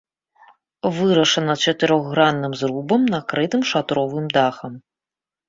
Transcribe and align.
Вырашана 0.95 1.55
чатырохгранным 1.63 2.53
зрубам, 2.63 3.01
накрытым 3.13 3.61
шатровым 3.71 4.25
дахам. 4.35 4.73